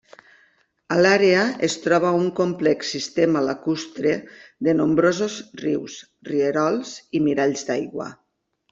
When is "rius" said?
5.65-6.03